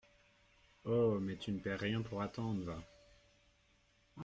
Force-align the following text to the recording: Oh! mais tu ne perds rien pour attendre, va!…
Oh! 0.83 1.19
mais 1.19 1.35
tu 1.35 1.51
ne 1.51 1.59
perds 1.59 1.81
rien 1.81 2.01
pour 2.01 2.23
attendre, 2.23 2.63
va!… 2.63 2.79